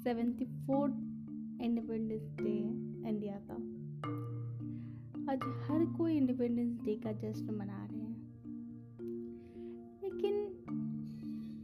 seventy 0.04 0.46
fourth 0.46 0.94
independence 1.62 2.38
day 2.42 2.58
India 3.10 3.34
का। 3.34 3.54
आज 5.32 5.38
हर 5.38 5.94
कोई 5.98 6.18
इंडिपेंडेंस 6.18 6.82
डे 6.82 6.96
का 6.96 7.12
जश्न 7.12 7.56
मना 7.56 7.86
रहे 7.86 8.00
हैं। 8.00 8.32
लेकिन 10.04 10.48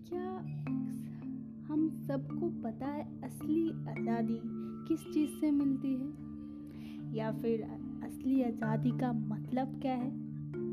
क्या 0.10 0.46
हम 1.66 2.04
सबको 2.08 2.64
पता 2.64 2.88
है 2.88 3.22
असली 3.22 3.70
आज़ादी 3.70 4.40
किस 4.88 5.14
चीज़ 5.14 5.30
से 5.30 5.52
मिलती 5.52 5.94
है? 5.94 6.14
या 7.16 7.32
फिर 7.32 7.85
असली 8.06 8.42
आज़ादी 8.44 8.90
का 8.92 9.12
मतलब 9.12 9.80
क्या 9.82 9.94
है? 9.94 10.10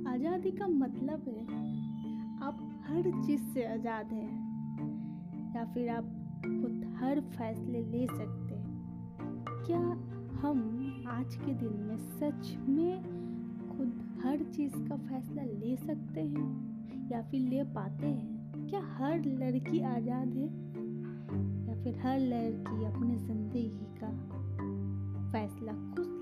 आज़ादी 0.08 0.50
का 0.50 0.66
मतलब 0.68 1.24
है, 1.28 1.42
आप 2.42 2.58
हर 2.86 3.10
चीज़ 3.20 3.42
से 3.54 3.64
आज़ाद 3.66 4.12
हैं, 4.12 5.54
या 5.56 5.64
फिर 5.74 5.88
आप 5.90 6.10
खुद 6.42 6.84
हर 6.96 7.20
फैसले 7.30 7.80
ले 7.82 8.06
सकते 8.06 8.54
हैं। 8.54 9.64
क्या 9.66 9.80
हम 10.40 11.04
आज 11.08 11.34
के 11.36 11.54
दिन 11.54 11.80
में 11.80 11.96
सच 11.96 12.54
में 12.68 13.02
खुद 13.68 14.00
हर 14.24 14.42
चीज़ 14.46 14.76
का 14.88 14.96
फैसला 14.98 15.42
ले 15.42 15.76
सकते 15.76 16.20
हैं, 16.22 17.08
या 17.10 17.22
फिर 17.22 17.40
ले 17.40 17.62
पाते 17.74 18.06
हैं? 18.06 18.66
क्या 18.68 18.80
हर 18.94 19.24
लड़की 19.38 19.80
आज़ाद 19.88 20.34
है, 20.36 20.48
या 21.68 21.82
फिर 21.82 21.98
हर 21.98 22.18
लड़की 22.20 22.84
अपनी 22.84 23.16
ज़िंदगी 23.16 23.68
का 24.00 24.10
फैसला 25.32 25.72
खुद 25.94 26.20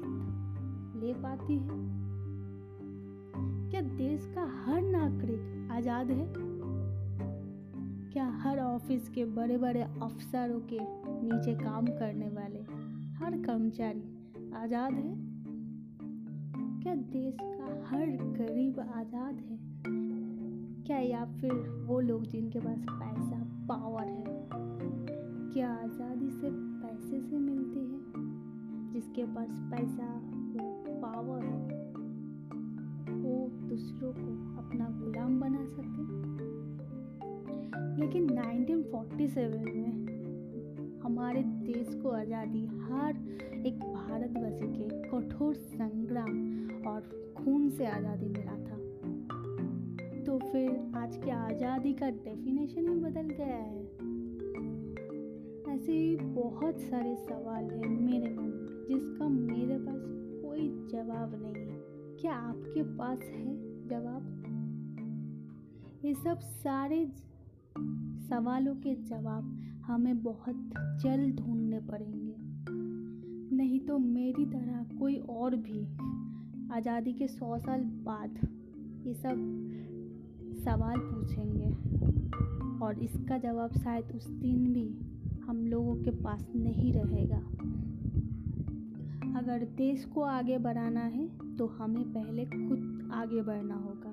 ले 1.01 1.13
पाती 1.15 1.57
है? 1.59 1.79
क्या 3.71 3.81
देश 3.81 4.27
का 4.35 4.43
हर 4.65 4.81
नागरिक 4.83 5.71
आज़ाद 5.73 6.11
है? 6.11 6.27
क्या 8.13 8.25
हर 8.43 8.59
ऑफ़िस 8.59 9.09
के 9.09 9.25
बड़े 9.25 9.57
बड़े 9.59 9.83
अफसरों 9.83 10.61
के 10.61 10.79
नीचे 10.81 11.55
काम 11.55 11.87
करने 11.87 12.29
वाले 12.29 12.61
हर 13.19 13.37
कर्मचारी 13.43 14.03
आज़ाद 14.57 14.93
है? 14.93 15.15
क्या 16.83 16.95
देश 16.95 17.37
का 17.41 17.87
हर 17.89 18.07
गरीब 18.39 18.81
आज़ाद 18.81 19.35
है? 19.35 19.59
क्या 20.87 20.99
या 20.99 21.25
फिर 21.41 21.85
वो 21.87 22.01
लोग 22.01 22.27
जिनके 22.27 22.59
पास 22.59 22.79
पैसा 22.79 23.39
पावर 23.69 24.05
है, 24.05 24.49
क्या 25.53 25.71
आज़ादी 25.75 26.31
से 26.31 26.51
पैसे 26.51 27.21
से 27.21 27.39
मिलती 27.39 27.81
है? 27.81 28.01
जिसके 28.93 29.25
पास 29.25 29.49
पैसा 29.71 30.07
पावर 31.11 31.45
है, 31.45 31.79
वो 33.23 33.51
दूसरों 33.69 34.13
को 34.13 34.59
अपना 34.59 34.85
गुलाम 35.01 35.41
बना 35.41 35.65
सके। 35.65 36.05
लेकिन 38.01 38.27
1947 38.27 39.65
में 39.75 41.01
हमारे 41.03 41.43
देश 41.43 41.89
को 42.03 42.09
आज़ादी 42.09 42.67
हर 42.67 43.17
एक 43.67 43.81
भारतवासी 43.81 44.67
के 44.67 44.89
कठोर 45.09 45.55
संग्राम 45.55 46.31
और 46.87 47.01
खून 47.37 47.69
से 47.71 47.87
आज़ादी 47.87 48.29
मिला 48.29 48.53
था। 48.53 48.79
तो 50.25 50.39
फिर 50.39 50.93
आज 50.97 51.17
के 51.17 51.31
आज़ादी 51.31 51.93
का 51.93 52.11
डेफिनेशन 52.11 52.89
ही 52.89 52.95
बदल 52.95 53.29
गया 53.31 53.57
है। 53.57 53.85
ऐसे 55.75 56.17
बहुत 56.17 56.81
सारे 56.81 57.17
सवाल 57.17 57.65
हैं 57.65 57.89
मेरे 58.01 58.35
मन 58.35 58.43
में, 58.43 58.87
जिसका 58.89 59.29
मेरे 59.29 59.79
पास 59.79 60.30
कोई 60.51 60.69
जवाब 60.91 61.35
नहीं। 61.35 61.75
क्या 62.21 62.33
आपके 62.35 62.83
पास 62.83 63.19
है 63.19 63.53
जवाब? 63.89 64.23
ये 66.05 66.15
सब 66.15 66.41
सारे 66.41 67.13
सवालों 68.29 68.75
के 68.75 68.95
जवाब 68.95 69.61
हमें 69.87 70.23
बहुत 70.23 70.57
जल्द 71.03 71.37
ढूँढने 71.37 71.81
पड़ेंगे। 71.81 72.35
नहीं 73.57 73.81
तो 73.81 73.99
मेरी 73.99 74.47
तरह 74.47 74.99
कोई 74.99 75.17
और 75.17 75.57
भी 75.57 75.85
आज़ादी 76.73 77.13
के 77.13 77.29
सौ 77.29 77.59
साल 77.59 77.81
बाद 77.81 78.39
ये 79.07 79.15
सब 79.15 79.37
सवाल 80.65 80.99
पूछेंगे। 80.99 81.71
और 82.85 82.99
इसका 82.99 83.39
जवाब 83.39 83.73
शायद 83.73 84.13
उस 84.17 84.27
दिन 84.27 84.73
भी 84.73 84.89
हम 85.43 85.67
लोगों 85.67 85.95
के 85.97 86.11
पास 86.11 86.47
नहीं 86.57 86.93
रहेगा। 86.93 87.43
अगर 89.41 89.65
देश 89.77 90.05
को 90.05 90.23
आगे 90.23 90.57
बढ़ाना 90.59 91.01
है 91.01 91.57
तो 91.57 91.67
हमें 91.67 92.03
पहले 92.05 92.45
खुद 92.45 93.11
आगे 93.13 93.43
बढ़ना 93.43 93.75
होगा। 93.75 94.13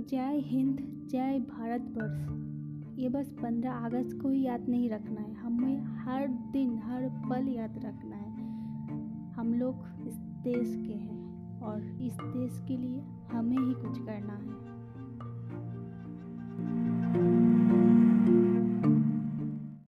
जय 0.00 0.38
हिंद, 0.40 0.78
जय 1.10 1.38
भारत 1.38 1.82
वर्ष 1.96 2.98
ये 2.98 3.08
बस 3.08 3.32
पंद्रह 3.42 3.72
अगस्त 3.72 4.18
को 4.22 4.28
ही 4.28 4.42
याद 4.42 4.68
नहीं 4.68 4.90
रखना 4.90 5.20
है। 5.20 5.34
हमें 5.34 5.82
हर 6.04 6.28
दिन, 6.28 6.78
हर 6.78 7.08
पल 7.30 7.48
याद 7.48 7.80
रखना 7.84 8.16
है। 8.16 9.32
हम 9.32 9.54
लोग 9.54 10.06
इस 10.08 10.16
देश 10.44 10.74
के 10.76 10.94
हैं 10.94 11.60
और 11.60 11.82
इस 12.02 12.14
देश 12.14 12.62
के 12.68 12.76
लिए 12.76 13.02
हमें 13.32 13.58
ही 13.58 13.72
कुछ 13.74 13.98
करना 13.98 14.34
है। 14.34 14.71